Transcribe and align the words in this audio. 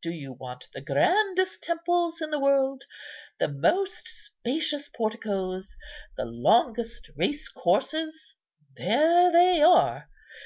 Do 0.00 0.10
you 0.10 0.32
want 0.32 0.68
the 0.72 0.80
grandest 0.80 1.62
temples 1.62 2.22
in 2.22 2.30
the 2.30 2.40
world, 2.40 2.84
the 3.38 3.48
most 3.48 4.08
spacious 4.08 4.88
porticoes, 4.88 5.76
the 6.16 6.24
longest 6.24 7.10
racecourses? 7.18 8.32
there 8.74 9.30
they 9.30 9.60
are. 9.60 10.08